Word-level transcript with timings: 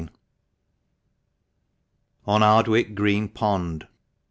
* 0.01 0.03
ON 2.25 2.41
ARDWICK 2.41 2.95
GREEN 2.95 3.29
POND. 3.29 3.85